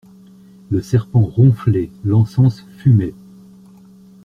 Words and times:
Le 0.71 0.81
serpent 0.81 1.21
ronflait, 1.21 1.91
l'encens 2.03 2.65
fumait. 2.79 3.13